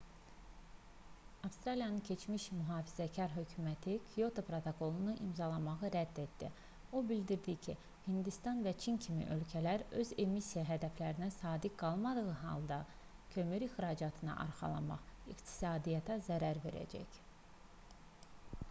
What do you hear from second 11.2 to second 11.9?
sadiq